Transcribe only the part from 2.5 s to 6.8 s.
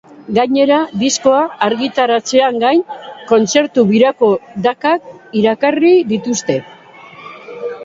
gain, kontzertu-birako datak iragarri dituzte.